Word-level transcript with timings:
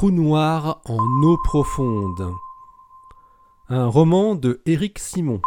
trou 0.00 0.10
noir 0.10 0.80
en 0.86 1.22
eau 1.22 1.36
profonde. 1.36 2.34
Un 3.68 3.86
roman 3.86 4.34
de 4.34 4.62
Éric 4.64 4.98
Simon. 4.98 5.42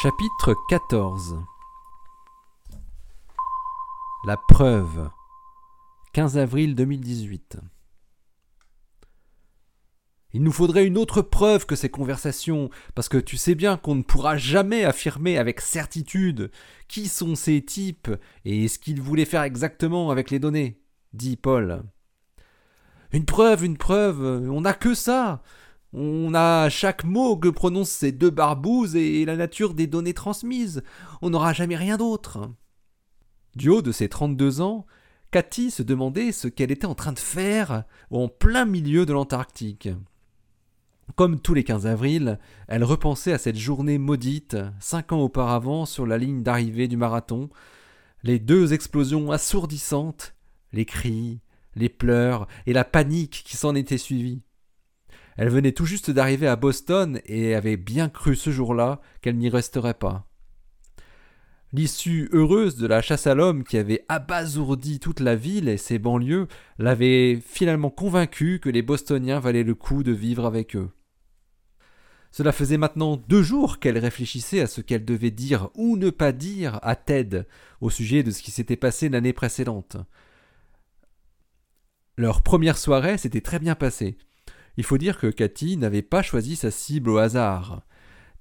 Chapitre 0.00 0.54
14 0.68 1.40
La 4.24 4.36
preuve 4.36 5.10
15 6.12 6.38
avril 6.38 6.76
2018 6.76 7.58
il 10.36 10.42
nous 10.42 10.50
faudrait 10.50 10.84
une 10.84 10.98
autre 10.98 11.22
preuve 11.22 11.64
que 11.64 11.76
ces 11.76 11.88
conversations, 11.88 12.68
parce 12.96 13.08
que 13.08 13.18
tu 13.18 13.36
sais 13.36 13.54
bien 13.54 13.76
qu'on 13.76 13.94
ne 13.94 14.02
pourra 14.02 14.36
jamais 14.36 14.84
affirmer 14.84 15.38
avec 15.38 15.60
certitude 15.60 16.50
qui 16.88 17.06
sont 17.06 17.36
ces 17.36 17.62
types 17.62 18.10
et 18.44 18.66
ce 18.66 18.80
qu'ils 18.80 19.00
voulaient 19.00 19.26
faire 19.26 19.44
exactement 19.44 20.10
avec 20.10 20.32
les 20.32 20.40
données, 20.40 20.80
dit 21.14 21.36
Paul. 21.36 21.82
Une 23.12 23.24
preuve, 23.24 23.64
une 23.64 23.76
preuve, 23.76 24.48
on 24.50 24.60
n'a 24.60 24.74
que 24.74 24.94
ça. 24.94 25.42
On 25.92 26.34
a 26.34 26.68
chaque 26.68 27.04
mot 27.04 27.36
que 27.36 27.48
prononcent 27.48 27.92
ces 27.92 28.10
deux 28.10 28.30
barbouzes 28.30 28.96
et 28.96 29.24
la 29.24 29.36
nature 29.36 29.74
des 29.74 29.86
données 29.86 30.14
transmises. 30.14 30.82
On 31.22 31.30
n'aura 31.30 31.52
jamais 31.52 31.76
rien 31.76 31.96
d'autre. 31.96 32.50
Du 33.54 33.68
haut 33.68 33.82
de 33.82 33.92
ses 33.92 34.08
32 34.08 34.60
ans, 34.60 34.86
Cathy 35.30 35.70
se 35.70 35.84
demandait 35.84 36.32
ce 36.32 36.48
qu'elle 36.48 36.72
était 36.72 36.86
en 36.86 36.96
train 36.96 37.12
de 37.12 37.18
faire 37.18 37.84
en 38.10 38.28
plein 38.28 38.64
milieu 38.64 39.06
de 39.06 39.12
l'Antarctique. 39.12 39.88
Comme 41.14 41.38
tous 41.38 41.54
les 41.54 41.62
15 41.62 41.86
avril, 41.86 42.40
elle 42.66 42.82
repensait 42.82 43.32
à 43.32 43.38
cette 43.38 43.56
journée 43.56 43.98
maudite, 43.98 44.56
cinq 44.80 45.12
ans 45.12 45.20
auparavant, 45.20 45.86
sur 45.86 46.06
la 46.06 46.18
ligne 46.18 46.42
d'arrivée 46.42 46.88
du 46.88 46.96
marathon, 46.96 47.50
les 48.24 48.40
deux 48.40 48.72
explosions 48.72 49.30
assourdissantes, 49.30 50.33
les 50.74 50.84
cris, 50.84 51.40
les 51.74 51.88
pleurs 51.88 52.46
et 52.66 52.72
la 52.72 52.84
panique 52.84 53.42
qui 53.46 53.56
s'en 53.56 53.74
étaient 53.74 53.98
suivies. 53.98 54.42
Elle 55.36 55.48
venait 55.48 55.72
tout 55.72 55.86
juste 55.86 56.10
d'arriver 56.10 56.46
à 56.46 56.56
Boston 56.56 57.20
et 57.26 57.54
avait 57.54 57.76
bien 57.76 58.08
cru 58.08 58.36
ce 58.36 58.50
jour-là 58.50 59.00
qu'elle 59.20 59.36
n'y 59.36 59.48
resterait 59.48 59.94
pas. 59.94 60.28
L'issue 61.72 62.28
heureuse 62.32 62.76
de 62.76 62.86
la 62.86 63.02
chasse 63.02 63.26
à 63.26 63.34
l'homme 63.34 63.64
qui 63.64 63.78
avait 63.78 64.04
abasourdi 64.08 65.00
toute 65.00 65.18
la 65.18 65.34
ville 65.34 65.68
et 65.68 65.76
ses 65.76 65.98
banlieues 65.98 66.46
l'avait 66.78 67.40
finalement 67.44 67.90
convaincue 67.90 68.60
que 68.60 68.68
les 68.68 68.82
Bostoniens 68.82 69.40
valaient 69.40 69.64
le 69.64 69.74
coup 69.74 70.04
de 70.04 70.12
vivre 70.12 70.46
avec 70.46 70.76
eux. 70.76 70.90
Cela 72.30 72.52
faisait 72.52 72.78
maintenant 72.78 73.16
deux 73.16 73.42
jours 73.42 73.80
qu'elle 73.80 73.98
réfléchissait 73.98 74.60
à 74.60 74.68
ce 74.68 74.80
qu'elle 74.80 75.04
devait 75.04 75.32
dire 75.32 75.70
ou 75.74 75.96
ne 75.96 76.10
pas 76.10 76.30
dire 76.30 76.78
à 76.82 76.94
Ted 76.94 77.42
au 77.80 77.90
sujet 77.90 78.22
de 78.22 78.30
ce 78.30 78.42
qui 78.42 78.52
s'était 78.52 78.76
passé 78.76 79.08
l'année 79.08 79.32
précédente. 79.32 79.96
Leur 82.16 82.42
première 82.42 82.78
soirée 82.78 83.18
s'était 83.18 83.40
très 83.40 83.58
bien 83.58 83.74
passée. 83.74 84.16
Il 84.76 84.84
faut 84.84 84.98
dire 84.98 85.18
que 85.18 85.26
Cathy 85.26 85.76
n'avait 85.76 86.02
pas 86.02 86.22
choisi 86.22 86.56
sa 86.56 86.70
cible 86.70 87.10
au 87.10 87.18
hasard. 87.18 87.82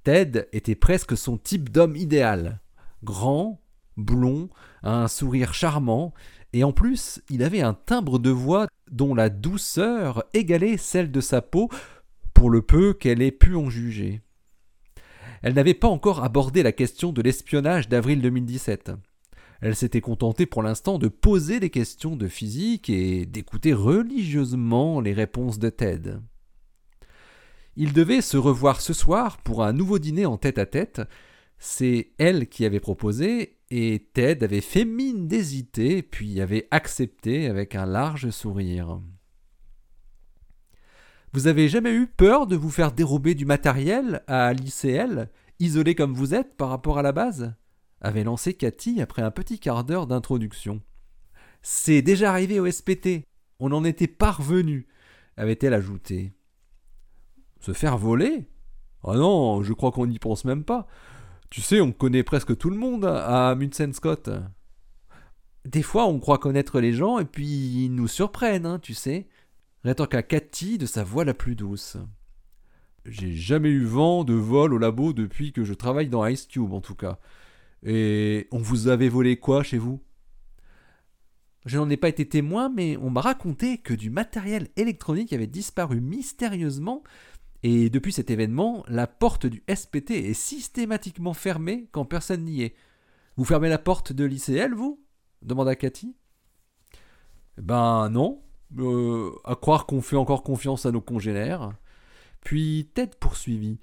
Ted 0.03 0.47
était 0.51 0.75
presque 0.75 1.17
son 1.17 1.37
type 1.37 1.69
d'homme 1.69 1.95
idéal 1.95 2.59
grand, 3.03 3.61
blond, 3.97 4.49
un 4.81 5.07
sourire 5.07 5.53
charmant, 5.53 6.13
et 6.53 6.63
en 6.63 6.71
plus 6.71 7.21
il 7.29 7.43
avait 7.43 7.61
un 7.61 7.73
timbre 7.73 8.19
de 8.19 8.29
voix 8.29 8.67
dont 8.91 9.13
la 9.13 9.29
douceur 9.29 10.23
égalait 10.33 10.77
celle 10.77 11.11
de 11.11 11.21
sa 11.21 11.41
peau, 11.41 11.69
pour 12.33 12.49
le 12.49 12.61
peu 12.61 12.93
qu'elle 12.93 13.21
ait 13.21 13.31
pu 13.31 13.55
en 13.55 13.69
juger. 13.69 14.21
Elle 15.41 15.53
n'avait 15.53 15.73
pas 15.73 15.87
encore 15.87 16.23
abordé 16.23 16.63
la 16.63 16.71
question 16.71 17.11
de 17.11 17.21
l'espionnage 17.21 17.89
d'avril 17.89 18.21
2017. 18.21 18.91
Elle 19.65 19.77
s'était 19.77 20.01
contentée 20.01 20.45
pour 20.45 20.61
l'instant 20.61 20.97
de 20.97 21.07
poser 21.07 21.61
des 21.61 21.69
questions 21.69 22.17
de 22.17 22.27
physique 22.27 22.89
et 22.89 23.25
d'écouter 23.25 23.71
religieusement 23.71 24.99
les 24.99 25.13
réponses 25.13 25.57
de 25.57 25.69
Ted. 25.69 26.15
Ils 27.77 27.93
devaient 27.93 28.19
se 28.19 28.35
revoir 28.35 28.81
ce 28.81 28.91
soir 28.91 29.37
pour 29.37 29.63
un 29.63 29.71
nouveau 29.71 29.99
dîner 29.99 30.25
en 30.25 30.35
tête 30.35 30.57
à 30.57 30.65
tête, 30.65 31.01
c'est 31.59 32.11
elle 32.17 32.49
qui 32.49 32.65
avait 32.65 32.81
proposé, 32.81 33.57
et 33.71 34.09
Ted 34.13 34.43
avait 34.43 34.59
fait 34.59 34.83
mine 34.83 35.29
d'hésiter, 35.29 36.03
puis 36.03 36.41
avait 36.41 36.67
accepté 36.69 37.47
avec 37.47 37.73
un 37.73 37.85
large 37.85 38.31
sourire. 38.31 38.99
Vous 41.31 41.47
avez 41.47 41.69
jamais 41.69 41.93
eu 41.93 42.07
peur 42.07 42.47
de 42.47 42.57
vous 42.57 42.69
faire 42.69 42.91
dérober 42.91 43.33
du 43.33 43.45
matériel 43.45 44.23
à 44.27 44.51
l'ICL, 44.51 45.29
isolé 45.59 45.95
comme 45.95 46.13
vous 46.13 46.33
êtes 46.33 46.57
par 46.57 46.67
rapport 46.67 46.97
à 46.97 47.01
la 47.01 47.13
base? 47.13 47.55
Avait 48.03 48.23
lancé 48.23 48.53
Cathy 48.53 49.01
après 49.01 49.21
un 49.21 49.31
petit 49.31 49.59
quart 49.59 49.83
d'heure 49.83 50.07
d'introduction. 50.07 50.81
C'est 51.61 52.01
déjà 52.01 52.29
arrivé 52.29 52.59
au 52.59 52.69
SPT. 52.69 53.25
On 53.59 53.71
en 53.71 53.85
était 53.85 54.07
parvenu, 54.07 54.87
avait-elle 55.37 55.73
ajouté. 55.73 56.33
Se 57.61 57.71
faire 57.71 57.97
voler? 57.97 58.49
Ah 59.05 59.15
non, 59.15 59.63
je 59.63 59.73
crois 59.73 59.91
qu'on 59.91 60.07
n'y 60.07 60.19
pense 60.19 60.43
même 60.43 60.65
pas. 60.65 60.87
Tu 61.49 61.61
sais, 61.61 61.79
on 61.79 61.91
connaît 61.91 62.23
presque 62.23 62.57
tout 62.57 62.69
le 62.69 62.75
monde 62.75 63.05
à 63.05 63.55
Munsen 63.55 63.93
Scott. 63.93 64.29
Des 65.65 65.81
fois, 65.81 66.05
on 66.07 66.19
croit 66.19 66.39
connaître 66.39 66.81
les 66.81 66.91
gens 66.91 67.19
et 67.19 67.25
puis 67.25 67.45
ils 67.85 67.89
nous 67.89 68.09
surprennent, 68.09 68.65
hein, 68.65 68.79
tu 68.79 68.93
sais. 68.93 69.29
qu'à 69.83 70.23
Cathy 70.23 70.77
de 70.77 70.85
sa 70.85 71.05
voix 71.05 71.23
la 71.23 71.33
plus 71.33 71.55
douce. 71.55 71.95
J'ai 73.05 73.33
jamais 73.33 73.69
eu 73.69 73.85
vent 73.85 74.23
de 74.23 74.33
vol 74.33 74.73
au 74.73 74.77
labo 74.77 75.13
depuis 75.13 75.53
que 75.53 75.63
je 75.63 75.73
travaille 75.73 76.09
dans 76.09 76.25
Ice 76.25 76.47
Cube, 76.47 76.73
en 76.73 76.81
tout 76.81 76.95
cas. 76.95 77.19
Et 77.85 78.47
on 78.51 78.59
vous 78.59 78.87
avait 78.87 79.09
volé 79.09 79.37
quoi 79.37 79.63
chez 79.63 79.77
vous? 79.77 80.01
Je 81.65 81.77
n'en 81.77 81.89
ai 81.89 81.97
pas 81.97 82.09
été 82.09 82.27
témoin, 82.27 82.69
mais 82.69 82.97
on 82.97 83.09
m'a 83.09 83.21
raconté 83.21 83.77
que 83.77 83.93
du 83.93 84.09
matériel 84.09 84.67
électronique 84.75 85.31
avait 85.31 85.47
disparu 85.47 86.01
mystérieusement 86.01 87.03
et 87.63 87.89
depuis 87.89 88.11
cet 88.11 88.29
événement, 88.29 88.83
la 88.89 89.07
porte 89.07 89.45
du 89.45 89.63
SPT 89.73 90.11
est 90.11 90.33
systématiquement 90.33 91.33
fermée 91.33 91.87
quand 91.93 92.03
personne 92.03 92.43
n'y 92.43 92.61
est. 92.61 92.75
Vous 93.37 93.45
fermez 93.45 93.69
la 93.69 93.77
porte 93.77 94.11
de 94.11 94.25
l'ICL, 94.25 94.73
vous? 94.75 95.01
demanda 95.41 95.75
Cathy. 95.75 96.15
Ben 97.57 98.09
non, 98.09 98.43
euh, 98.77 99.31
à 99.45 99.55
croire 99.55 99.85
qu'on 99.85 100.01
fait 100.01 100.17
encore 100.17 100.43
confiance 100.43 100.85
à 100.85 100.91
nos 100.91 101.01
congénères. 101.01 101.73
Puis 102.41 102.91
Ted 102.93 103.13
poursuivit. 103.19 103.79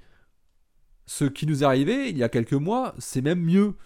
Ce 1.07 1.25
qui 1.25 1.47
nous 1.47 1.63
est 1.63 1.67
arrivé 1.67 2.11
il 2.11 2.19
y 2.19 2.23
a 2.23 2.29
quelques 2.29 2.53
mois, 2.53 2.95
c'est 2.99 3.23
même 3.23 3.43
mieux. 3.43 3.77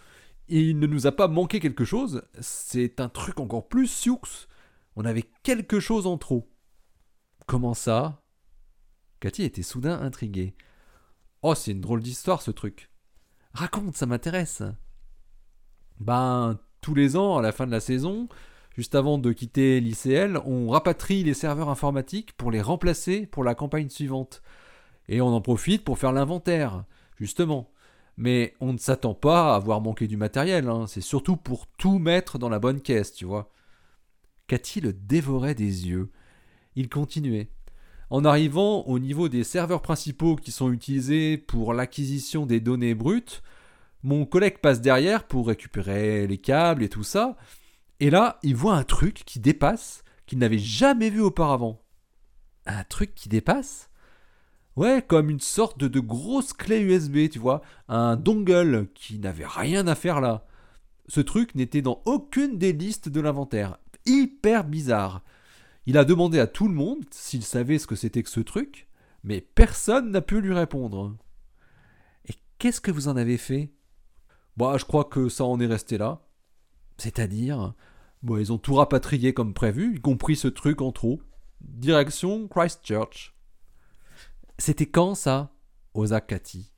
Il 0.47 0.79
ne 0.79 0.87
nous 0.87 1.07
a 1.07 1.11
pas 1.11 1.27
manqué 1.27 1.59
quelque 1.59 1.85
chose, 1.85 2.23
c'est 2.39 2.99
un 2.99 3.09
truc 3.09 3.39
encore 3.39 3.67
plus 3.67 3.87
sioux. 3.87 4.21
On 4.95 5.05
avait 5.05 5.29
quelque 5.43 5.79
chose 5.79 6.05
en 6.07 6.17
trop. 6.17 6.47
Comment 7.47 7.73
ça? 7.73 8.21
Cathy 9.19 9.43
était 9.43 9.63
soudain 9.63 9.99
intriguée. 10.01 10.55
Oh, 11.41 11.55
c'est 11.55 11.71
une 11.71 11.81
drôle 11.81 12.01
d'histoire 12.01 12.41
ce 12.41 12.51
truc. 12.51 12.89
Raconte, 13.53 13.95
ça 13.95 14.05
m'intéresse. 14.05 14.61
Ben, 15.99 16.59
tous 16.81 16.93
les 16.93 17.15
ans, 17.15 17.37
à 17.37 17.41
la 17.41 17.51
fin 17.51 17.65
de 17.65 17.71
la 17.71 17.79
saison, 17.79 18.27
juste 18.75 18.95
avant 18.95 19.17
de 19.17 19.31
quitter 19.31 19.79
l'ICL, 19.79 20.37
on 20.45 20.69
rapatrie 20.69 21.23
les 21.23 21.33
serveurs 21.33 21.69
informatiques 21.69 22.33
pour 22.33 22.51
les 22.51 22.61
remplacer 22.61 23.25
pour 23.25 23.43
la 23.43 23.55
campagne 23.55 23.89
suivante. 23.89 24.41
Et 25.07 25.21
on 25.21 25.27
en 25.27 25.41
profite 25.41 25.83
pour 25.83 25.97
faire 25.97 26.11
l'inventaire, 26.11 26.83
justement. 27.17 27.71
Mais 28.17 28.53
on 28.61 28.73
ne 28.73 28.77
s'attend 28.77 29.13
pas 29.13 29.53
à 29.53 29.55
avoir 29.55 29.81
manqué 29.81 30.07
du 30.07 30.17
matériel, 30.17 30.69
hein. 30.69 30.85
c'est 30.87 31.01
surtout 31.01 31.35
pour 31.35 31.67
tout 31.67 31.99
mettre 31.99 32.39
dans 32.39 32.49
la 32.49 32.59
bonne 32.59 32.81
caisse, 32.81 33.13
tu 33.13 33.25
vois. 33.25 33.51
Cathy 34.47 34.79
le 34.79 34.93
dévorait 34.93 35.55
des 35.55 35.87
yeux. 35.87 36.11
Il 36.75 36.87
continuait. 36.87 37.49
En 38.09 38.23
arrivant 38.23 38.83
au 38.83 38.99
niveau 38.99 39.27
des 39.27 39.43
serveurs 39.43 39.81
principaux 39.81 40.35
qui 40.35 40.51
sont 40.51 40.71
utilisés 40.71 41.37
pour 41.37 41.73
l'acquisition 41.73 42.45
des 42.45 42.59
données 42.59 42.95
brutes, 42.95 43.41
mon 44.03 44.25
collègue 44.25 44.59
passe 44.59 44.81
derrière 44.81 45.25
pour 45.25 45.47
récupérer 45.47 46.27
les 46.27 46.37
câbles 46.37 46.83
et 46.83 46.89
tout 46.89 47.03
ça, 47.03 47.35
et 47.99 48.09
là, 48.09 48.39
il 48.43 48.55
voit 48.55 48.75
un 48.75 48.83
truc 48.83 49.23
qui 49.25 49.39
dépasse, 49.39 50.03
qu'il 50.25 50.37
n'avait 50.37 50.59
jamais 50.59 51.09
vu 51.09 51.21
auparavant. 51.21 51.81
Un 52.65 52.83
truc 52.83 53.15
qui 53.15 53.29
dépasse? 53.29 53.89
Ouais, 54.75 55.03
comme 55.05 55.29
une 55.29 55.39
sorte 55.39 55.77
de, 55.77 55.99
grosse 55.99 56.51
clé 56.51 56.79
USB, 56.79 57.29
tu 57.29 57.39
vois, 57.39 57.61
un 57.87 58.17
dongle 58.17 58.89
qui 58.93 59.19
n'avait 59.19 59.45
rien 59.45 59.87
à 59.87 59.95
faire 59.95 60.19
là. 60.19 60.45
Ce 61.07 61.21
truc 61.21 61.55
n'était 61.55 61.81
dans 61.81 62.01
aucune 62.05 62.57
des 62.57 62.73
listes 62.73 63.07
de 63.07 63.21
l'inventaire. 63.21 63.77
Hyper 64.05 64.65
bizarre. 64.65 65.23
Il 65.85 65.97
a 65.97 66.03
demandé 66.03 66.39
à 66.39 66.47
tout 66.47 66.67
le 66.67 66.73
monde 66.73 67.05
s'il 67.11 67.43
savait 67.43 67.79
ce 67.79 67.87
que 67.87 67.95
c'était 67.95 68.23
que 68.23 68.29
ce 68.29 68.39
truc, 68.39 68.87
mais 69.23 69.39
personne 69.39 70.11
n'a 70.11 70.21
pu 70.21 70.41
lui 70.41 70.53
répondre. 70.53 71.15
Et 72.27 72.33
qu'est-ce 72.57 72.81
que 72.81 72.91
vous 72.91 73.07
en 73.07 73.15
avez 73.15 73.37
fait? 73.37 73.71
Bah, 74.57 74.75
je 74.77 74.85
crois 74.85 75.05
que 75.05 75.29
ça 75.29 75.45
en 75.45 75.59
est 75.59 75.67
resté 75.67 75.97
là. 75.97 76.21
C'est-à-dire 76.97 77.75
Bon, 78.23 78.37
ils 78.37 78.51
ont 78.51 78.57
tout 78.57 78.73
rapatrié 78.73 79.35
comme 79.35 79.53
prévu, 79.53 79.97
y 79.97 80.01
compris 80.01 80.35
ce 80.35 80.47
truc 80.47 80.81
en 80.81 80.91
trop. 80.91 81.21
Direction 81.61 82.47
Christchurch. 82.47 83.34
C'était 84.57 84.85
quand 84.85 85.15
ça 85.15 85.53
osa 85.93 86.21
Cathy. 86.21 86.71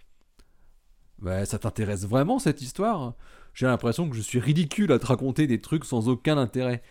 Ben, 1.19 1.45
ça 1.45 1.59
t'intéresse 1.59 2.05
vraiment 2.05 2.39
cette 2.39 2.61
histoire? 2.61 3.15
J'ai 3.53 3.65
l'impression 3.65 4.09
que 4.09 4.15
je 4.15 4.21
suis 4.21 4.39
ridicule 4.39 4.91
à 4.91 4.99
te 4.99 5.05
raconter 5.07 5.47
des 5.47 5.61
trucs 5.61 5.85
sans 5.85 6.09
aucun 6.09 6.37
intérêt. 6.37 6.83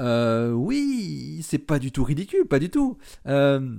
Euh, 0.00 0.50
oui, 0.50 1.40
c'est 1.42 1.58
pas 1.58 1.78
du 1.78 1.92
tout 1.92 2.02
ridicule, 2.02 2.46
pas 2.46 2.58
du 2.58 2.68
tout. 2.68 2.98
Euh, 3.26 3.76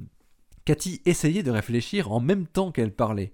Cathy 0.64 1.02
essayait 1.06 1.44
de 1.44 1.52
réfléchir 1.52 2.12
en 2.12 2.22
même 2.22 2.48
temps 2.48 2.72
qu'elle 2.72 2.94
parlait. 2.94 3.34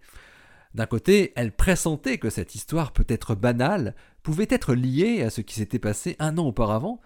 D'un 0.74 0.86
côté, 0.86 1.34
elle 1.36 1.52
pressentait 1.52 2.18
que 2.18 2.30
cette 2.30 2.56
histoire 2.56 2.92
peut-être 2.92 3.36
banale 3.36 3.96
pouvait 4.24 4.48
être 4.50 4.74
liée 4.74 5.22
à 5.22 5.30
ce 5.30 5.42
qui 5.42 5.56
s'était 5.56 5.80
passé 5.80 6.16
un 6.20 6.38
an 6.38 6.48
auparavant, 6.48 7.02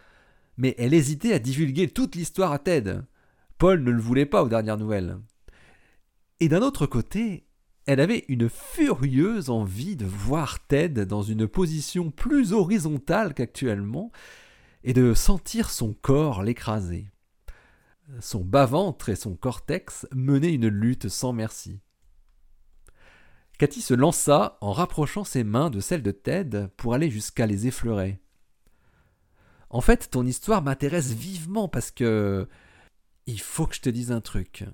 mais 0.57 0.75
elle 0.77 0.93
hésitait 0.93 1.33
à 1.33 1.39
divulguer 1.39 1.89
toute 1.89 2.15
l'histoire 2.15 2.51
à 2.51 2.59
Ted. 2.59 3.01
Paul 3.57 3.83
ne 3.83 3.91
le 3.91 4.01
voulait 4.01 4.25
pas 4.25 4.43
aux 4.43 4.49
dernières 4.49 4.77
nouvelles. 4.77 5.17
Et 6.39 6.49
d'un 6.49 6.61
autre 6.61 6.85
côté, 6.85 7.47
elle 7.85 7.99
avait 7.99 8.25
une 8.27 8.49
furieuse 8.49 9.49
envie 9.49 9.95
de 9.95 10.05
voir 10.05 10.65
Ted 10.67 11.05
dans 11.05 11.21
une 11.21 11.47
position 11.47 12.11
plus 12.11 12.51
horizontale 12.51 13.33
qu'actuellement 13.33 14.11
et 14.83 14.93
de 14.93 15.13
sentir 15.13 15.69
son 15.69 15.93
corps 15.93 16.43
l'écraser. 16.43 17.09
Son 18.19 18.43
bas-ventre 18.43 19.09
et 19.09 19.15
son 19.15 19.35
cortex 19.35 20.07
menaient 20.13 20.53
une 20.53 20.67
lutte 20.67 21.09
sans 21.09 21.33
merci. 21.33 21.79
Cathy 23.57 23.81
se 23.81 23.93
lança 23.93 24.57
en 24.61 24.73
rapprochant 24.73 25.23
ses 25.23 25.43
mains 25.43 25.69
de 25.69 25.79
celles 25.79 26.03
de 26.03 26.11
Ted 26.11 26.67
pour 26.75 26.93
aller 26.93 27.09
jusqu'à 27.09 27.47
les 27.47 27.67
effleurer. 27.67 28.19
En 29.69 29.81
fait, 29.81 30.09
ton 30.11 30.25
histoire 30.25 30.61
m'intéresse 30.61 31.11
vivement 31.13 31.67
parce 31.67 31.91
que. 31.91 32.47
Il 33.27 33.41
faut 33.41 33.65
que 33.65 33.73
je 33.73 33.81
te 33.81 33.89
dise 33.89 34.11
un 34.11 34.21
truc. 34.21 34.65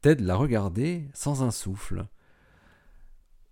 Ted 0.00 0.22
l'a 0.22 0.36
regardé 0.36 1.08
sans 1.12 1.42
un 1.42 1.50
souffle. 1.50 2.06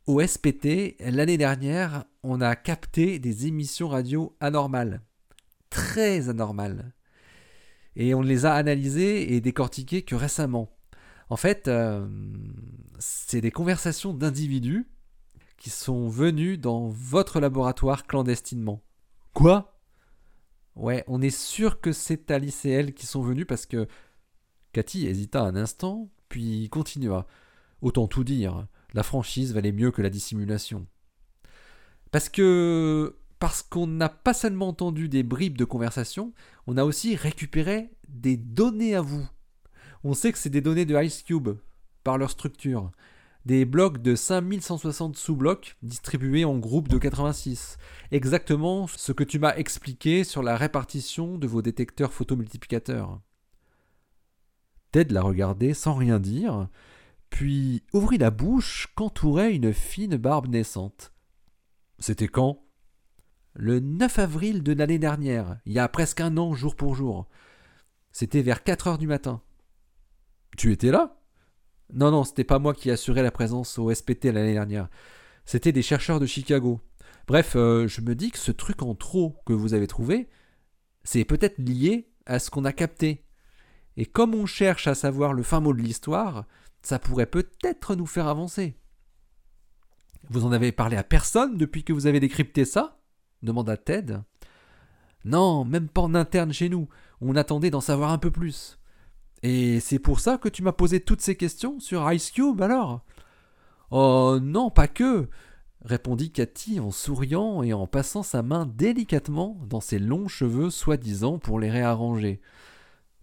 Au 0.07 0.25
SPT, 0.25 0.95
l'année 1.01 1.39
dernière, 1.39 2.05
on 2.23 2.41
a 2.41 2.55
capté 2.55 3.19
des 3.19 3.49
émissions 3.49 3.89
radio 3.89 4.37
anormales. 4.39 5.01
Très 5.71 6.29
anormales. 6.29 6.93
Et 7.97 8.15
on 8.15 8.23
les 8.23 8.47
a 8.47 8.55
analysées 8.55 9.35
et 9.35 9.41
décortiquées 9.41 10.03
que 10.03 10.15
récemment. 10.15 10.71
En 11.29 11.37
fait, 11.37 11.67
euh, 11.67 12.07
c'est 13.01 13.41
des 13.41 13.51
conversations 13.51 14.15
d'individus 14.15 14.87
qui 15.59 15.71
sont 15.71 16.09
venus 16.09 16.61
dans 16.61 16.89
votre 16.89 17.41
laboratoire 17.41 18.07
clandestinement. 18.07 18.85
Quoi? 19.33 19.81
Ouais, 20.77 21.03
on 21.09 21.23
est 21.23 21.37
sûr 21.37 21.81
que 21.81 21.91
c'est 21.93 22.31
Alice 22.31 22.65
et 22.65 22.71
elle 22.71 22.95
qui 22.95 23.07
sont 23.07 23.23
venus 23.23 23.47
parce 23.47 23.67
que 23.67 23.89
Cathy 24.73 25.07
hésita 25.07 25.41
un 25.41 25.57
instant, 25.57 26.11
puis 26.28 26.69
continua. 26.70 27.26
Autant 27.82 28.06
tout 28.06 28.25
dire, 28.25 28.67
la 28.94 29.02
franchise 29.02 29.52
valait 29.52 29.73
mieux 29.73 29.90
que 29.90 30.02
la 30.02 30.11
dissimulation. 30.11 30.87
Parce 32.11 32.28
que 32.28 33.17
parce 33.38 33.62
qu'on 33.62 33.87
n'a 33.87 34.08
pas 34.08 34.32
seulement 34.32 34.69
entendu 34.69 35.08
des 35.08 35.23
bribes 35.23 35.58
de 35.58 35.64
conversation, 35.64 36.32
on 36.67 36.78
a 36.78 36.84
aussi 36.84 37.17
récupéré 37.17 37.90
des 38.08 38.37
données 38.37 38.94
à 38.94 39.02
vous. 39.02 39.28
On 40.05 40.14
sait 40.14 40.32
que 40.32 40.38
c'est 40.38 40.50
des 40.50 40.61
données 40.61 40.87
de 40.87 41.00
Ice 41.02 41.23
Cube 41.23 41.50
par 42.02 42.17
leur 42.17 42.31
structure. 42.31 42.90
Des 43.44 43.64
blocs 43.64 44.00
de 44.00 44.17
5160 44.17 45.17
sous-blocs 45.17 45.76
distribués 45.82 46.44
en 46.44 46.58
groupes 46.58 46.88
de 46.88 46.99
86. 46.99 47.76
Exactement 48.11 48.87
ce 48.88 49.12
que 49.12 49.23
tu 49.23 49.38
m'as 49.38 49.55
expliqué 49.55 50.25
sur 50.25 50.43
la 50.43 50.56
répartition 50.56 51.38
de 51.38 51.46
vos 51.46 51.62
détecteurs 51.62 52.12
photomultiplicateurs. 52.12 53.20
Ted 54.97 55.13
la 55.13 55.21
regardait 55.21 55.75
sans 55.75 55.93
rien 55.93 56.19
dire, 56.19 56.71
puis 57.29 57.83
ouvrit 57.93 58.17
la 58.17 58.31
bouche 58.31 58.89
qu'entourait 58.97 59.55
une 59.55 59.75
fine 59.75 60.17
barbe 60.17 60.49
naissante. 60.49 61.13
C'était 61.99 62.29
quand? 62.29 62.65
Le 63.53 63.79
9 63.79 64.19
avril 64.19 64.63
de 64.63 64.73
l'année 64.73 64.99
dernière, 64.99 65.59
il 65.67 65.75
y 65.75 65.79
a 65.79 65.87
presque 65.87 66.23
un 66.23 66.39
an 66.39 66.55
jour 66.55 66.77
pour 66.77 66.95
jour. 66.95 67.29
C'était 68.11 68.41
vers 68.41 68.65
4 68.65 68.87
heures 68.87 68.97
du 68.97 69.07
matin. 69.07 69.43
Tu 70.57 70.73
étais 70.73 70.91
là? 70.91 71.21
Non, 71.93 72.11
non, 72.11 72.25
c'était 72.25 72.43
pas 72.43 72.59
moi 72.59 72.73
qui 72.73 72.91
assurais 72.91 73.23
la 73.23 73.31
présence 73.31 73.79
au 73.79 73.93
SPT 73.93 74.25
l'année 74.33 74.55
dernière. 74.55 74.89
C'était 75.45 75.73
des 75.73 75.83
chercheurs 75.83 76.21
de 76.21 76.27
Chicago. 76.27 76.81
Bref, 77.27 77.53
euh, 77.55 77.87
je 77.87 78.01
me 78.01 78.15
dis 78.15 78.31
que 78.31 78.39
ce 78.39 78.51
truc 78.51 78.81
en 78.81 78.95
trop 78.95 79.37
que 79.45 79.53
vous 79.53 79.75
avez 79.75 79.89
trouvé, 79.89 80.31
c'est 81.05 81.27
peut-être 81.27 81.59
lié 81.59 82.09
à 82.25 82.39
ce 82.39 82.49
qu'on 82.49 82.65
a 82.65 82.73
capté. 82.73 83.25
Et 83.97 84.07
comme 84.07 84.35
on 84.35 84.47
cherche 84.47 84.87
à 84.87 84.95
savoir 84.95 85.33
le 85.33 85.43
fin 85.43 85.61
mot 85.61 85.73
de 85.73 85.81
l'histoire, 85.81 86.45
ça 86.83 86.99
pourrait 86.99 87.27
peut-être 87.27 87.95
nous 87.95 88.07
faire 88.07 88.29
avancer. 88.29 88.77
Vous 90.29 90.45
en 90.45 90.53
avez 90.53 90.73
parlé 90.73 90.97
à 90.97 91.05
personne 91.05 91.57
depuis 91.57 91.85
que 91.85 91.93
vous 91.93 92.07
avez 92.07 92.21
décrypté 92.21 92.65
ça? 92.65 92.99
demanda 93.43 93.77
Ted. 93.77 94.19
Non, 95.25 95.65
même 95.65 95.89
pas 95.89 96.03
en 96.03 96.15
interne 96.15 96.53
chez 96.53 96.69
nous. 96.69 96.89
On 97.21 97.37
attendait 97.37 97.71
d'en 97.71 97.81
savoir 97.81 98.11
un 98.11 98.19
peu 98.19 98.31
plus. 98.31 98.79
Et 99.43 99.81
c'est 99.81 99.99
pour 99.99 100.21
ça 100.21 100.39
que 100.39 100.49
tu 100.49 100.63
m'as 100.63 100.73
posé 100.73 101.01
toutes 101.01 101.21
ces 101.21 101.37
questions 101.37 101.81
sur 101.81 102.11
Ice 102.13 102.31
Cube 102.31 102.63
alors? 102.63 103.05
Oh 103.91 104.39
non, 104.41 104.71
pas 104.71 104.89
que 104.89 105.29
répondit 105.85 106.33
Cathy 106.33 106.81
en 106.81 106.91
souriant 106.91 107.63
et 107.63 107.73
en 107.73 107.87
passant 107.87 108.25
sa 108.25 108.43
main 108.43 108.67
délicatement 108.67 109.57
dans 109.69 109.81
ses 109.81 110.01
longs 110.01 110.27
cheveux 110.27 110.71
soi-disant 110.71 111.39
pour 111.39 111.61
les 111.61 111.71
réarranger. 111.71 112.41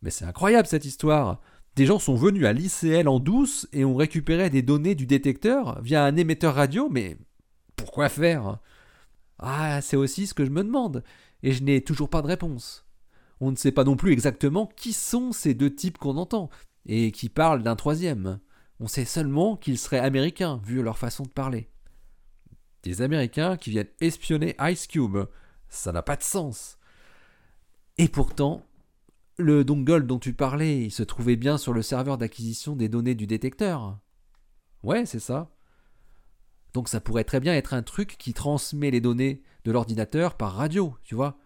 Mais 0.04 0.12
c'est 0.12 0.26
incroyable 0.26 0.68
cette 0.68 0.86
histoire. 0.86 1.40
Des 1.76 1.86
gens 1.86 1.98
sont 1.98 2.16
venus 2.16 2.46
à 2.46 2.54
l'ICL 2.54 3.08
en 3.08 3.20
douce 3.20 3.68
et 3.72 3.86
ont 3.86 3.96
récupéré 3.96 4.50
des 4.50 4.62
données 4.62 4.96
du 4.96 5.08
détecteur 5.08 5.82
via 5.82 6.04
un 6.04 6.18
émetteur 6.18 6.54
radio, 6.54 6.90
mais 6.90 7.18
pourquoi 7.78 8.10
faire? 8.10 8.60
Ah, 9.40 9.82
c'est 9.82 9.96
aussi 9.96 10.28
ce 10.28 10.34
que 10.34 10.46
je 10.46 10.52
me 10.52 10.64
demande, 10.64 11.04
et 11.42 11.54
je 11.54 11.64
n'ai 11.64 11.82
toujours 11.82 12.10
pas 12.10 12.22
de 12.22 12.28
réponse. 12.28 12.86
On 13.40 13.50
ne 13.50 13.56
sait 13.56 13.72
pas 13.72 13.86
non 13.86 13.96
plus 13.96 14.12
exactement 14.12 14.68
qui 14.76 14.94
sont 14.94 15.32
ces 15.32 15.54
deux 15.54 15.74
types 15.74 15.98
qu'on 15.98 16.18
entend, 16.18 16.50
et 16.86 17.12
qui 17.12 17.30
parlent 17.30 17.64
d'un 17.64 17.76
troisième. 17.76 18.40
On 18.80 18.88
sait 18.88 19.06
seulement 19.06 19.56
qu'ils 19.56 19.78
seraient 19.78 20.00
américains, 20.00 20.62
vu 20.66 20.84
leur 20.84 20.98
façon 20.98 21.24
de 21.24 21.30
parler. 21.30 21.70
Des 22.84 23.02
Américains 23.02 23.56
qui 23.56 23.70
viennent 23.70 23.88
espionner 24.02 24.56
Ice 24.60 24.86
Cube. 24.88 25.18
Ça 25.70 25.94
n'a 25.94 26.02
pas 26.02 26.18
de 26.18 26.24
sens. 26.24 26.78
Et 27.98 28.10
pourtant, 28.10 28.66
le 29.38 29.64
dongle 29.64 30.06
dont 30.06 30.20
tu 30.20 30.34
parlais, 30.34 30.84
il 30.84 30.92
se 30.92 31.04
trouvait 31.04 31.36
bien 31.36 31.58
sur 31.58 31.74
le 31.74 31.82
serveur 31.82 32.18
d'acquisition 32.18 32.76
des 32.76 32.90
données 32.90 33.16
du 33.16 33.28
détecteur. 33.28 34.00
Ouais, 34.84 35.06
c'est 35.06 35.20
ça. 35.20 35.52
Donc 36.74 36.90
ça 36.90 37.00
pourrait 37.00 37.24
très 37.24 37.40
bien 37.40 37.54
être 37.54 37.74
un 37.74 37.84
truc 37.84 38.16
qui 38.18 38.34
transmet 38.34 38.92
les 38.92 39.02
données 39.02 39.44
de 39.64 39.72
l'ordinateur 39.72 40.36
par 40.36 40.54
radio, 40.54 40.96
tu 41.04 41.16
vois. 41.16 41.38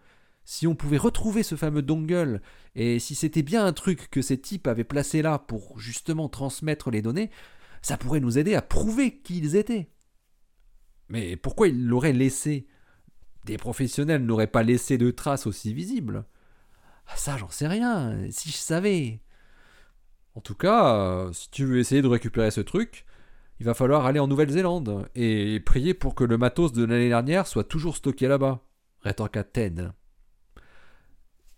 Si 0.44 0.66
on 0.66 0.74
pouvait 0.74 0.96
retrouver 0.96 1.42
ce 1.42 1.56
fameux 1.56 1.82
dongle, 1.82 2.40
et 2.74 2.98
si 2.98 3.14
c'était 3.14 3.42
bien 3.42 3.66
un 3.66 3.74
truc 3.74 4.08
que 4.10 4.22
ces 4.22 4.40
types 4.40 4.66
avaient 4.66 4.84
placé 4.84 5.20
là 5.20 5.38
pour 5.38 5.78
justement 5.78 6.28
transmettre 6.30 6.90
les 6.90 7.02
données, 7.02 7.30
ça 7.82 7.98
pourrait 7.98 8.20
nous 8.20 8.38
aider 8.38 8.54
à 8.54 8.62
prouver 8.62 9.18
qui 9.18 9.38
ils 9.38 9.56
étaient. 9.56 9.90
Mais 11.10 11.36
pourquoi 11.36 11.68
ils 11.68 11.86
l'auraient 11.86 12.12
laissé? 12.14 12.66
Des 13.44 13.58
professionnels 13.58 14.24
n'auraient 14.24 14.46
pas 14.46 14.62
laissé 14.62 14.98
de 14.98 15.10
traces 15.10 15.46
aussi 15.46 15.74
visibles. 15.74 16.24
Ah, 17.08 17.16
ça, 17.16 17.36
j'en 17.36 17.48
sais 17.48 17.66
rien. 17.66 18.16
Si 18.30 18.50
je 18.50 18.56
savais. 18.56 19.20
En 20.34 20.40
tout 20.40 20.54
cas, 20.54 20.94
euh, 20.94 21.32
si 21.32 21.50
tu 21.50 21.64
veux 21.64 21.78
essayer 21.78 22.02
de 22.02 22.08
récupérer 22.08 22.50
ce 22.50 22.60
truc, 22.60 23.04
il 23.60 23.66
va 23.66 23.74
falloir 23.74 24.06
aller 24.06 24.20
en 24.20 24.28
Nouvelle-Zélande 24.28 25.08
et 25.16 25.60
prier 25.60 25.94
pour 25.94 26.14
que 26.14 26.22
le 26.22 26.38
matos 26.38 26.72
de 26.72 26.84
l'année 26.84 27.08
dernière 27.08 27.46
soit 27.46 27.64
toujours 27.64 27.96
stocké 27.96 28.28
là-bas, 28.28 28.60
rétorqua 29.00 29.42
Ted. 29.42 29.90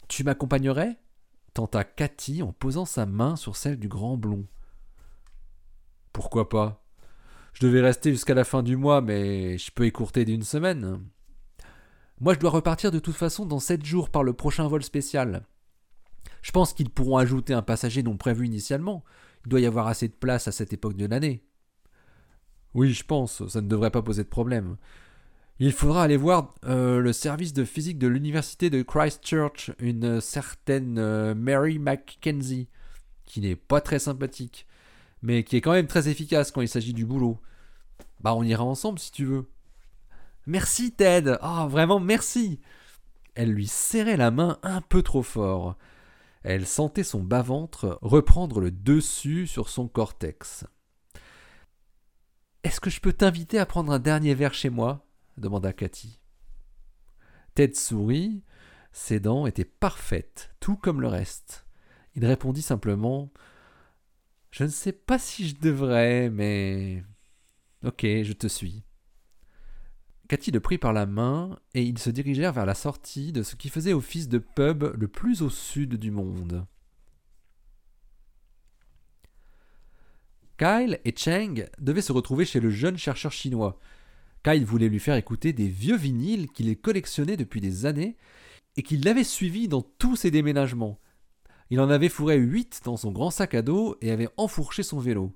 Tu 0.09 0.25
m'accompagnerais? 0.25 0.99
Tenta 1.53 1.85
Cathy 1.85 2.43
en 2.43 2.53
posant 2.53 2.85
sa 2.87 3.07
main 3.07 3.37
sur 3.37 3.57
celle 3.57 3.79
du 3.79 3.89
grand 3.89 4.17
blond. 4.17 4.47
Pourquoi 6.13 6.49
pas? 6.49 6.83
Je 7.53 7.67
devais 7.67 7.81
rester 7.81 8.13
jusqu'à 8.13 8.35
la 8.35 8.45
fin 8.45 8.63
du 8.63 8.77
mois, 8.77 9.01
mais 9.01 9.59
je 9.59 9.71
peux 9.73 9.85
écourter 9.85 10.25
d'une 10.25 10.43
semaine. 10.43 11.05
Moi, 12.21 12.35
je 12.35 12.39
dois 12.39 12.51
repartir 12.51 12.91
de 12.91 12.99
toute 12.99 13.17
façon 13.17 13.47
dans 13.47 13.61
sept 13.61 13.85
jours 13.85 14.11
par 14.11 14.23
le 14.23 14.35
prochain 14.35 14.69
vol 14.69 14.83
spécial. 14.83 15.47
Je 16.43 16.53
pense 16.53 16.75
qu'ils 16.75 16.91
pourront 16.91 17.17
ajouter 17.17 17.55
un 17.55 17.63
passager 17.63 18.03
non 18.03 18.17
prévu 18.17 18.47
initialement. 18.47 19.05
Il 19.45 19.49
doit 19.49 19.61
y 19.61 19.67
avoir 19.67 19.87
assez 19.87 20.09
de 20.09 20.15
place 20.15 20.47
à 20.47 20.53
cette 20.53 20.73
époque 20.73 20.97
de 20.97 21.07
l'année. 21.07 21.43
Oui, 22.75 22.93
je 22.93 23.05
pense, 23.05 23.47
ça 23.49 23.61
ne 23.61 23.69
devrait 23.69 23.91
pas 23.91 24.03
poser 24.03 24.23
de 24.23 24.29
problème. 24.29 24.77
Il 25.59 25.73
faudra 25.73 26.05
aller 26.05 26.17
voir 26.17 26.55
euh, 26.65 27.01
le 27.01 27.13
service 27.13 27.53
de 27.53 27.65
physique 27.65 27.99
de 27.99 28.07
l'université 28.07 28.71
de 28.71 28.83
Christchurch, 28.83 29.73
une 29.79 30.21
certaine 30.21 30.99
euh, 30.99 31.35
Mary 31.35 31.79
Mackenzie, 31.79 32.69
qui 33.27 33.41
n'est 33.41 33.57
pas 33.57 33.81
très 33.81 33.99
sympathique, 33.99 34.67
mais 35.23 35.45
qui 35.45 35.57
est 35.57 35.61
quand 35.61 35.73
même 35.73 35.87
très 35.87 36.09
efficace 36.09 36.51
quand 36.51 36.63
il 36.63 36.69
s'agit 36.69 36.95
du 36.95 37.05
boulot. 37.05 37.41
Bah, 38.21 38.35
on 38.35 38.43
ira 38.43 38.65
ensemble 38.65 38.99
si 38.99 39.11
tu 39.11 39.25
veux. 39.25 39.47
Merci 40.51 40.91
Ted. 40.91 41.39
Oh, 41.43 41.69
vraiment 41.69 42.01
merci. 42.01 42.59
Elle 43.37 43.53
lui 43.53 43.69
serrait 43.69 44.17
la 44.17 44.33
main 44.33 44.59
un 44.65 44.81
peu 44.81 45.01
trop 45.01 45.23
fort. 45.23 45.79
Elle 46.43 46.67
sentait 46.67 47.05
son 47.05 47.23
bas-ventre 47.23 48.01
reprendre 48.03 48.59
le 48.59 48.73
dessus 48.73 49.47
sur 49.47 49.69
son 49.69 49.87
cortex. 49.87 50.67
Est-ce 52.65 52.81
que 52.81 52.91
je 52.91 53.01
peux 53.01 53.13
t'inviter 53.13 53.61
à 53.61 53.67
prendre 53.67 53.93
un 53.93 54.01
dernier 54.01 54.35
verre 54.35 54.53
chez 54.53 54.71
moi? 54.71 55.07
demanda 55.37 55.73
Cathy. 55.73 56.19
Ted 57.55 57.77
sourit, 57.77 58.43
Ses 58.91 59.21
dents 59.21 59.47
étaient 59.47 59.65
parfaites, 59.65 60.51
tout 60.59 60.75
comme 60.75 61.01
le 61.01 61.07
reste. 61.07 61.65
Il 62.17 62.27
répondit 62.27 62.63
simplement 62.63 63.31
Je 64.51 64.65
ne 64.65 64.69
sais 64.69 64.93
pas 64.93 65.21
si 65.21 65.47
je 65.47 65.61
devrais, 65.61 66.29
mais. 66.29 67.05
Ok, 67.85 68.01
je 68.03 68.33
te 68.33 68.49
suis. 68.49 68.83
Cathy 70.31 70.53
le 70.53 70.61
prit 70.61 70.79
par 70.79 70.93
la 70.93 71.07
main 71.07 71.59
et 71.75 71.83
ils 71.83 71.99
se 71.99 72.09
dirigèrent 72.09 72.53
vers 72.53 72.65
la 72.65 72.77
sortie 72.77 73.33
de 73.33 73.43
ce 73.43 73.57
qui 73.57 73.69
faisait 73.69 73.93
office 73.93 74.29
de 74.29 74.39
pub 74.39 74.85
le 74.97 75.09
plus 75.09 75.43
au 75.43 75.51
sud 75.51 75.97
du 75.97 76.13
monde. 76.13 76.65
Kyle 80.57 81.01
et 81.05 81.13
Cheng 81.17 81.69
devaient 81.81 82.01
se 82.01 82.13
retrouver 82.13 82.45
chez 82.45 82.61
le 82.61 82.71
jeune 82.71 82.97
chercheur 82.97 83.33
chinois. 83.33 83.81
Kyle 84.45 84.65
voulait 84.65 84.89
lui 84.89 85.01
faire 85.01 85.17
écouter 85.17 85.53
des 85.53 85.67
vieux 85.67 85.97
vinyles 85.97 86.49
qu'il 86.53 86.81
collectionnait 86.81 87.37
depuis 87.37 87.61
des 87.61 87.85
années 87.85 88.17
et 88.77 88.85
qu'il 88.85 89.03
l'avait 89.03 89.25
suivi 89.25 89.67
dans 89.67 89.83
tous 89.83 90.15
ses 90.15 90.31
déménagements. 90.31 91.01
Il 91.71 91.81
en 91.81 91.91
avait 91.91 92.09
fourré 92.09 92.37
huit 92.37 92.83
dans 92.85 92.97
son 92.97 93.11
grand 93.11 93.33
sac 93.33 93.55
à 93.55 93.63
dos 93.63 93.97
et 94.01 94.13
avait 94.13 94.31
enfourché 94.37 94.85
son 94.85 95.01
vélo. 95.01 95.35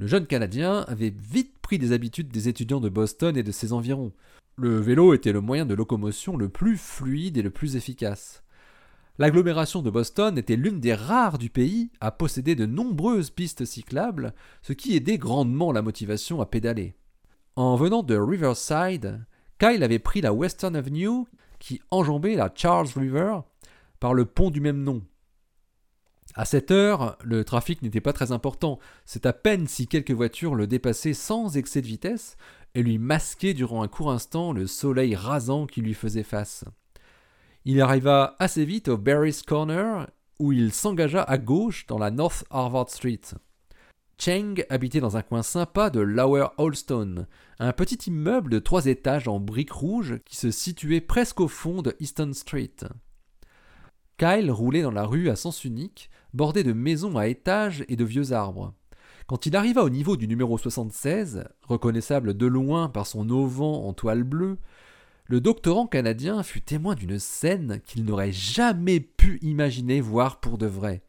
Le 0.00 0.06
jeune 0.06 0.24
Canadien 0.24 0.86
avait 0.88 1.14
vite 1.14 1.58
pris 1.60 1.78
des 1.78 1.92
habitudes 1.92 2.28
des 2.28 2.48
étudiants 2.48 2.80
de 2.80 2.88
Boston 2.88 3.36
et 3.36 3.42
de 3.42 3.52
ses 3.52 3.74
environs. 3.74 4.12
Le 4.56 4.80
vélo 4.80 5.12
était 5.12 5.30
le 5.30 5.42
moyen 5.42 5.66
de 5.66 5.74
locomotion 5.74 6.38
le 6.38 6.48
plus 6.48 6.78
fluide 6.78 7.36
et 7.36 7.42
le 7.42 7.50
plus 7.50 7.76
efficace. 7.76 8.42
L'agglomération 9.18 9.82
de 9.82 9.90
Boston 9.90 10.38
était 10.38 10.56
l'une 10.56 10.80
des 10.80 10.94
rares 10.94 11.36
du 11.36 11.50
pays 11.50 11.90
à 12.00 12.12
posséder 12.12 12.54
de 12.54 12.64
nombreuses 12.64 13.28
pistes 13.28 13.66
cyclables, 13.66 14.32
ce 14.62 14.72
qui 14.72 14.96
aidait 14.96 15.18
grandement 15.18 15.70
la 15.70 15.82
motivation 15.82 16.40
à 16.40 16.46
pédaler. 16.46 16.94
En 17.56 17.76
venant 17.76 18.02
de 18.02 18.16
Riverside, 18.16 19.26
Kyle 19.58 19.82
avait 19.82 19.98
pris 19.98 20.22
la 20.22 20.32
Western 20.32 20.76
Avenue 20.76 21.26
qui 21.58 21.82
enjambait 21.90 22.36
la 22.36 22.50
Charles 22.54 22.88
River 22.96 23.40
par 23.98 24.14
le 24.14 24.24
pont 24.24 24.48
du 24.48 24.62
même 24.62 24.82
nom. 24.82 25.02
À 26.34 26.44
cette 26.44 26.70
heure, 26.70 27.18
le 27.22 27.44
trafic 27.44 27.82
n'était 27.82 28.00
pas 28.00 28.12
très 28.12 28.30
important, 28.30 28.78
c'est 29.04 29.26
à 29.26 29.32
peine 29.32 29.66
si 29.66 29.88
quelques 29.88 30.12
voitures 30.12 30.54
le 30.54 30.66
dépassaient 30.66 31.14
sans 31.14 31.56
excès 31.56 31.82
de 31.82 31.86
vitesse 31.86 32.36
et 32.74 32.82
lui 32.82 32.98
masquaient 32.98 33.54
durant 33.54 33.82
un 33.82 33.88
court 33.88 34.12
instant 34.12 34.52
le 34.52 34.66
soleil 34.66 35.16
rasant 35.16 35.66
qui 35.66 35.80
lui 35.80 35.94
faisait 35.94 36.22
face. 36.22 36.64
Il 37.64 37.80
arriva 37.80 38.36
assez 38.38 38.64
vite 38.64 38.88
au 38.88 38.96
Barry's 38.96 39.42
Corner 39.42 40.06
où 40.38 40.52
il 40.52 40.72
s'engagea 40.72 41.22
à 41.22 41.36
gauche 41.36 41.86
dans 41.86 41.98
la 41.98 42.10
North 42.10 42.44
Harvard 42.50 42.88
Street. 42.88 43.20
Cheng 44.18 44.64
habitait 44.68 45.00
dans 45.00 45.16
un 45.16 45.22
coin 45.22 45.42
sympa 45.42 45.90
de 45.90 46.00
Lower 46.00 46.48
Holstone, 46.58 47.26
un 47.58 47.72
petit 47.72 47.96
immeuble 48.06 48.50
de 48.50 48.58
trois 48.58 48.86
étages 48.86 49.28
en 49.28 49.40
briques 49.40 49.72
rouges 49.72 50.18
qui 50.24 50.36
se 50.36 50.50
situait 50.50 51.00
presque 51.00 51.40
au 51.40 51.48
fond 51.48 51.82
de 51.82 51.96
Easton 52.00 52.32
Street. 52.34 52.76
Kyle 54.18 54.50
roulait 54.50 54.82
dans 54.82 54.90
la 54.90 55.06
rue 55.06 55.30
à 55.30 55.36
sens 55.36 55.64
unique, 55.64 56.10
bordée 56.34 56.62
de 56.62 56.72
maisons 56.72 57.16
à 57.16 57.28
étages 57.28 57.84
et 57.88 57.96
de 57.96 58.04
vieux 58.04 58.32
arbres. 58.32 58.74
Quand 59.26 59.46
il 59.46 59.54
arriva 59.54 59.84
au 59.84 59.90
niveau 59.90 60.16
du 60.16 60.26
numéro 60.26 60.58
76, 60.58 61.44
reconnaissable 61.62 62.36
de 62.36 62.46
loin 62.46 62.88
par 62.88 63.06
son 63.06 63.30
auvent 63.30 63.62
en 63.62 63.92
toile 63.92 64.24
bleue, 64.24 64.58
le 65.26 65.40
doctorant 65.40 65.86
canadien 65.86 66.42
fut 66.42 66.60
témoin 66.60 66.96
d'une 66.96 67.20
scène 67.20 67.80
qu'il 67.86 68.04
n'aurait 68.04 68.32
jamais 68.32 68.98
pu 68.98 69.38
imaginer 69.42 70.00
voir 70.00 70.40
pour 70.40 70.58
de 70.58 70.66
vrai. 70.66 71.04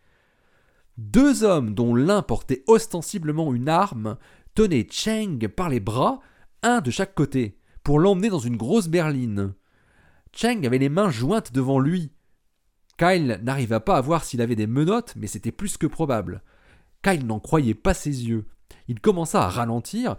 Deux 1.00 1.44
hommes 1.44 1.74
dont 1.74 1.96
l'un 1.96 2.22
portait 2.22 2.64
ostensiblement 2.68 3.52
une 3.56 3.70
arme 3.70 4.18
tenaient 4.54 4.88
Cheng 4.88 5.48
par 5.48 5.70
les 5.70 5.80
bras, 5.80 6.20
un 6.62 6.82
de 6.82 6.92
chaque 6.92 7.16
côté, 7.16 7.58
pour 7.84 7.98
l'emmener 7.98 8.30
dans 8.30 8.38
une 8.38 8.58
grosse 8.58 8.90
berline. 8.90 9.56
Cheng 10.34 10.64
avait 10.68 10.78
les 10.78 10.90
mains 10.90 11.10
jointes 11.10 11.52
devant 11.52 11.80
lui, 11.80 12.12
Kyle 13.02 13.40
n'arriva 13.42 13.80
pas 13.80 13.98
à 13.98 14.02
voir 14.02 14.24
s'il 14.24 14.42
avait 14.42 14.56
des 14.56 14.68
menottes, 14.68 15.16
mais 15.16 15.26
c'était 15.26 15.52
plus 15.52 15.76
que 15.78 15.88
probable. 15.88 16.44
Kyle 17.02 17.26
n'en 17.26 17.40
croyait 17.40 17.74
pas 17.74 17.96
ses 17.96 18.28
yeux. 18.28 18.46
Il 18.88 19.00
commença 19.00 19.44
à 19.44 19.50
ralentir, 19.50 20.18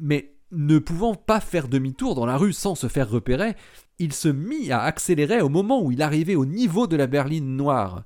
mais 0.00 0.34
ne 0.50 0.80
pouvant 0.80 1.14
pas 1.14 1.38
faire 1.38 1.68
demi-tour 1.68 2.16
dans 2.16 2.26
la 2.26 2.36
rue 2.36 2.52
sans 2.52 2.74
se 2.74 2.88
faire 2.88 3.08
repérer, 3.08 3.54
il 4.00 4.12
se 4.12 4.26
mit 4.26 4.72
à 4.72 4.82
accélérer 4.82 5.40
au 5.40 5.48
moment 5.48 5.80
où 5.80 5.92
il 5.92 6.02
arrivait 6.02 6.34
au 6.34 6.46
niveau 6.46 6.88
de 6.88 6.96
la 6.96 7.06
berline 7.06 7.56
noire. 7.56 8.02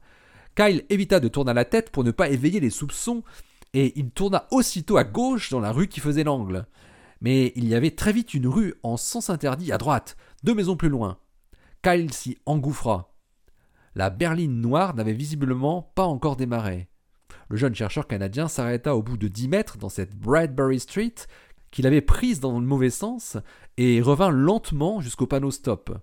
Kyle 0.54 0.84
évita 0.90 1.18
de 1.18 1.28
tourner 1.28 1.54
la 1.54 1.64
tête 1.64 1.88
pour 1.88 2.04
ne 2.04 2.10
pas 2.10 2.28
éveiller 2.28 2.60
les 2.60 2.68
soupçons, 2.68 3.22
et 3.72 3.98
il 3.98 4.10
tourna 4.10 4.48
aussitôt 4.50 4.98
à 4.98 5.04
gauche 5.04 5.48
dans 5.48 5.60
la 5.60 5.72
rue 5.72 5.88
qui 5.88 6.00
faisait 6.00 6.24
l'angle. 6.24 6.66
Mais 7.22 7.54
il 7.56 7.66
y 7.66 7.74
avait 7.74 7.92
très 7.92 8.12
vite 8.12 8.34
une 8.34 8.48
rue 8.48 8.74
en 8.82 8.98
sens 8.98 9.30
interdit 9.30 9.72
à 9.72 9.78
droite, 9.78 10.18
deux 10.44 10.54
maisons 10.54 10.76
plus 10.76 10.90
loin. 10.90 11.16
Kyle 11.82 12.12
s'y 12.12 12.36
engouffra. 12.44 13.09
La 13.94 14.10
berline 14.10 14.60
noire 14.60 14.94
n'avait 14.94 15.12
visiblement 15.12 15.92
pas 15.94 16.04
encore 16.04 16.36
démarré. 16.36 16.88
Le 17.48 17.56
jeune 17.56 17.74
chercheur 17.74 18.06
canadien 18.06 18.46
s'arrêta 18.46 18.94
au 18.94 19.02
bout 19.02 19.16
de 19.16 19.28
dix 19.28 19.48
mètres 19.48 19.76
dans 19.76 19.88
cette 19.88 20.16
Bradbury 20.16 20.78
Street 20.78 21.14
qu'il 21.70 21.86
avait 21.86 22.00
prise 22.00 22.40
dans 22.40 22.58
le 22.58 22.66
mauvais 22.66 22.90
sens 22.90 23.36
et 23.76 24.00
revint 24.00 24.30
lentement 24.30 25.00
jusqu'au 25.00 25.26
panneau 25.26 25.50
stop. 25.50 25.98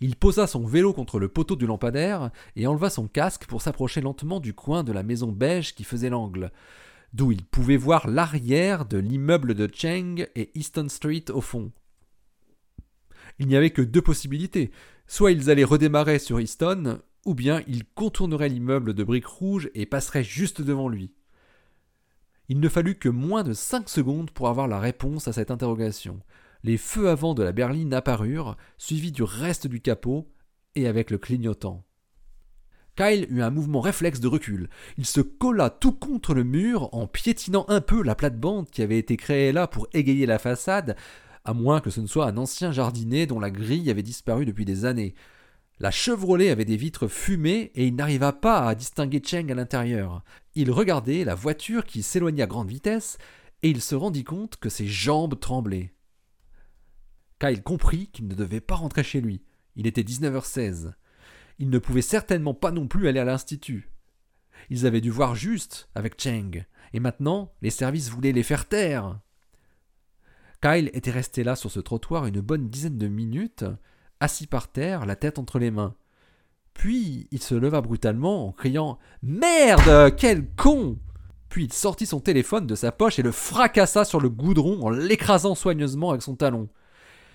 Il 0.00 0.16
posa 0.16 0.46
son 0.46 0.64
vélo 0.64 0.94
contre 0.94 1.18
le 1.18 1.28
poteau 1.28 1.56
du 1.56 1.66
lampadaire 1.66 2.30
et 2.56 2.66
enleva 2.66 2.88
son 2.88 3.06
casque 3.06 3.44
pour 3.46 3.60
s'approcher 3.60 4.00
lentement 4.00 4.40
du 4.40 4.54
coin 4.54 4.82
de 4.82 4.92
la 4.92 5.02
maison 5.02 5.30
beige 5.30 5.74
qui 5.74 5.84
faisait 5.84 6.08
l'angle, 6.08 6.52
d'où 7.12 7.32
il 7.32 7.44
pouvait 7.44 7.76
voir 7.76 8.08
l'arrière 8.08 8.86
de 8.86 8.96
l'immeuble 8.96 9.54
de 9.54 9.68
Cheng 9.72 10.26
et 10.34 10.50
Easton 10.58 10.88
Street 10.88 11.26
au 11.30 11.42
fond. 11.42 11.70
Il 13.38 13.46
n'y 13.46 13.56
avait 13.56 13.70
que 13.70 13.82
deux 13.82 14.02
possibilités. 14.02 14.70
Soit 15.10 15.32
ils 15.32 15.50
allaient 15.50 15.64
redémarrer 15.64 16.20
sur 16.20 16.38
Easton, 16.38 17.00
ou 17.26 17.34
bien 17.34 17.62
ils 17.66 17.84
contourneraient 17.84 18.48
l'immeuble 18.48 18.94
de 18.94 19.02
briques 19.02 19.26
rouges 19.26 19.68
et 19.74 19.84
passeraient 19.84 20.22
juste 20.22 20.62
devant 20.62 20.88
lui. 20.88 21.12
Il 22.48 22.60
ne 22.60 22.68
fallut 22.68 22.94
que 22.94 23.08
moins 23.08 23.42
de 23.42 23.52
cinq 23.52 23.88
secondes 23.88 24.30
pour 24.30 24.46
avoir 24.46 24.68
la 24.68 24.78
réponse 24.78 25.26
à 25.26 25.32
cette 25.32 25.50
interrogation. 25.50 26.20
Les 26.62 26.76
feux 26.76 27.08
avant 27.08 27.34
de 27.34 27.42
la 27.42 27.50
berline 27.50 27.92
apparurent, 27.92 28.56
suivis 28.78 29.10
du 29.10 29.24
reste 29.24 29.66
du 29.66 29.80
capot, 29.80 30.30
et 30.76 30.86
avec 30.86 31.10
le 31.10 31.18
clignotant. 31.18 31.84
Kyle 32.94 33.26
eut 33.30 33.42
un 33.42 33.50
mouvement 33.50 33.80
réflexe 33.80 34.20
de 34.20 34.28
recul. 34.28 34.70
Il 34.96 35.06
se 35.06 35.20
colla 35.20 35.70
tout 35.70 35.92
contre 35.92 36.34
le 36.34 36.44
mur 36.44 36.88
en 36.92 37.08
piétinant 37.08 37.64
un 37.66 37.80
peu 37.80 38.04
la 38.04 38.14
plate-bande 38.14 38.70
qui 38.70 38.80
avait 38.80 38.98
été 38.98 39.16
créée 39.16 39.50
là 39.50 39.66
pour 39.66 39.88
égayer 39.92 40.26
la 40.26 40.38
façade, 40.38 40.94
à 41.44 41.54
moins 41.54 41.80
que 41.80 41.90
ce 41.90 42.00
ne 42.00 42.06
soit 42.06 42.26
un 42.26 42.36
ancien 42.36 42.72
jardinet 42.72 43.26
dont 43.26 43.40
la 43.40 43.50
grille 43.50 43.90
avait 43.90 44.02
disparu 44.02 44.44
depuis 44.44 44.64
des 44.64 44.84
années. 44.84 45.14
La 45.78 45.90
Chevrolet 45.90 46.50
avait 46.50 46.66
des 46.66 46.76
vitres 46.76 47.08
fumées 47.08 47.70
et 47.74 47.86
il 47.86 47.94
n'arriva 47.94 48.32
pas 48.32 48.68
à 48.68 48.74
distinguer 48.74 49.22
Cheng 49.24 49.50
à 49.50 49.54
l'intérieur. 49.54 50.22
Il 50.54 50.70
regardait 50.70 51.24
la 51.24 51.34
voiture 51.34 51.86
qui 51.86 52.02
s'éloignait 52.02 52.42
à 52.42 52.46
grande 52.46 52.68
vitesse 52.68 53.16
et 53.62 53.70
il 53.70 53.80
se 53.80 53.94
rendit 53.94 54.24
compte 54.24 54.56
que 54.56 54.68
ses 54.68 54.86
jambes 54.86 55.38
tremblaient. 55.40 55.94
Kyle 57.38 57.62
comprit 57.62 58.08
qu'il 58.08 58.28
ne 58.28 58.34
devait 58.34 58.60
pas 58.60 58.74
rentrer 58.74 59.02
chez 59.02 59.22
lui. 59.22 59.42
Il 59.76 59.86
était 59.86 60.02
19h16. 60.02 60.92
Il 61.58 61.70
ne 61.70 61.78
pouvait 61.78 62.02
certainement 62.02 62.54
pas 62.54 62.70
non 62.70 62.86
plus 62.86 63.08
aller 63.08 63.20
à 63.20 63.24
l'institut. 63.24 63.90
Ils 64.68 64.86
avaient 64.86 65.00
dû 65.00 65.10
voir 65.10 65.34
juste 65.34 65.88
avec 65.94 66.20
Cheng, 66.20 66.64
et 66.92 67.00
maintenant 67.00 67.54
les 67.62 67.70
services 67.70 68.10
voulaient 68.10 68.32
les 68.32 68.42
faire 68.42 68.68
taire. 68.68 69.18
Kyle 70.62 70.90
était 70.92 71.10
resté 71.10 71.42
là 71.42 71.56
sur 71.56 71.70
ce 71.70 71.80
trottoir 71.80 72.26
une 72.26 72.40
bonne 72.40 72.68
dizaine 72.68 72.98
de 72.98 73.08
minutes, 73.08 73.64
assis 74.20 74.46
par 74.46 74.68
terre, 74.68 75.06
la 75.06 75.16
tête 75.16 75.38
entre 75.38 75.58
les 75.58 75.70
mains. 75.70 75.94
Puis 76.74 77.28
il 77.30 77.42
se 77.42 77.54
leva 77.54 77.80
brutalement 77.80 78.48
en 78.48 78.52
criant 78.52 78.98
Merde 79.22 80.14
Quel 80.16 80.46
con 80.56 80.98
Puis 81.48 81.64
il 81.64 81.72
sortit 81.72 82.04
son 82.04 82.20
téléphone 82.20 82.66
de 82.66 82.74
sa 82.74 82.92
poche 82.92 83.18
et 83.18 83.22
le 83.22 83.32
fracassa 83.32 84.04
sur 84.04 84.20
le 84.20 84.28
goudron 84.28 84.82
en 84.82 84.90
l'écrasant 84.90 85.54
soigneusement 85.54 86.10
avec 86.10 86.20
son 86.20 86.36
talon. 86.36 86.68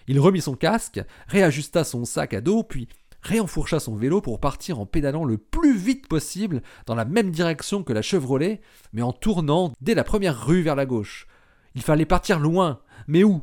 Il 0.07 0.19
remit 0.19 0.41
son 0.41 0.55
casque, 0.55 1.01
réajusta 1.27 1.83
son 1.83 2.05
sac 2.05 2.35
à 2.35 2.41
dos, 2.41 2.61
puis 2.61 2.87
réenfourcha 3.23 3.79
son 3.79 3.95
vélo 3.95 4.21
pour 4.21 4.39
partir 4.39 4.79
en 4.79 4.85
pédalant 4.85 5.25
le 5.25 5.39
plus 5.39 5.75
vite 5.75 6.07
possible 6.07 6.61
dans 6.85 6.93
la 6.93 7.05
même 7.05 7.31
direction 7.31 7.81
que 7.83 7.93
la 7.93 8.03
Chevrolet, 8.03 8.61
mais 8.93 9.01
en 9.01 9.13
tournant 9.13 9.73
dès 9.81 9.95
la 9.95 10.03
première 10.03 10.45
rue 10.45 10.61
vers 10.61 10.75
la 10.75 10.85
gauche. 10.85 11.25
Il 11.73 11.81
fallait 11.81 12.05
partir 12.05 12.39
loin, 12.39 12.79
mais 13.07 13.23
où? 13.23 13.41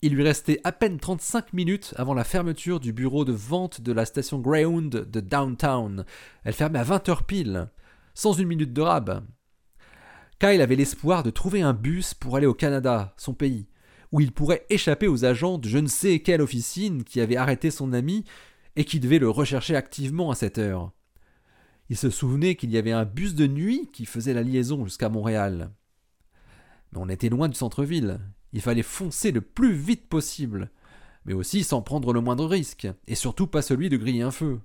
Il 0.00 0.14
lui 0.14 0.22
restait 0.22 0.60
à 0.62 0.70
peine 0.70 1.00
35 1.00 1.52
minutes 1.52 1.92
avant 1.96 2.14
la 2.14 2.22
fermeture 2.22 2.78
du 2.78 2.92
bureau 2.92 3.24
de 3.24 3.32
vente 3.32 3.80
de 3.80 3.92
la 3.92 4.04
station 4.04 4.38
Greyhound 4.38 4.90
de 5.10 5.20
Downtown. 5.20 6.04
Elle 6.44 6.52
fermait 6.52 6.78
à 6.78 6.84
20 6.84 7.08
heures 7.08 7.24
pile, 7.24 7.68
sans 8.14 8.32
une 8.32 8.46
minute 8.46 8.72
de 8.72 8.80
rab. 8.80 9.24
Kyle 10.38 10.60
avait 10.60 10.76
l'espoir 10.76 11.24
de 11.24 11.30
trouver 11.30 11.62
un 11.62 11.72
bus 11.72 12.14
pour 12.14 12.36
aller 12.36 12.46
au 12.46 12.54
Canada, 12.54 13.12
son 13.16 13.34
pays, 13.34 13.66
où 14.12 14.20
il 14.20 14.30
pourrait 14.30 14.66
échapper 14.70 15.08
aux 15.08 15.24
agents 15.24 15.58
de 15.58 15.68
je 15.68 15.78
ne 15.78 15.88
sais 15.88 16.20
quelle 16.20 16.42
officine 16.42 17.02
qui 17.02 17.20
avaient 17.20 17.36
arrêté 17.36 17.72
son 17.72 17.92
ami 17.92 18.24
et 18.76 18.84
qui 18.84 19.00
devaient 19.00 19.18
le 19.18 19.28
rechercher 19.28 19.74
activement 19.74 20.30
à 20.30 20.36
cette 20.36 20.58
heure. 20.58 20.92
Il 21.90 21.96
se 21.96 22.10
souvenait 22.10 22.54
qu'il 22.54 22.70
y 22.70 22.78
avait 22.78 22.92
un 22.92 23.04
bus 23.04 23.34
de 23.34 23.48
nuit 23.48 23.90
qui 23.92 24.04
faisait 24.04 24.34
la 24.34 24.42
liaison 24.44 24.84
jusqu'à 24.84 25.08
Montréal. 25.08 25.72
Mais 26.92 27.00
on 27.00 27.08
était 27.08 27.30
loin 27.30 27.48
du 27.48 27.56
centre-ville. 27.56 28.20
Il 28.52 28.60
fallait 28.60 28.82
foncer 28.82 29.30
le 29.30 29.40
plus 29.40 29.72
vite 29.72 30.08
possible. 30.08 30.70
mais 31.24 31.34
aussi 31.34 31.62
sans 31.62 31.82
prendre 31.82 32.12
le 32.14 32.22
moindre 32.22 32.46
risque, 32.46 32.88
et 33.06 33.14
surtout 33.14 33.46
pas 33.46 33.60
celui 33.60 33.90
de 33.90 33.98
griller 33.98 34.22
un 34.22 34.30
feu. 34.30 34.60